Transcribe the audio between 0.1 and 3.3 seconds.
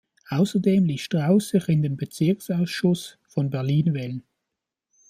Außerdem ließ Strauß sich in den Bezirksausschuss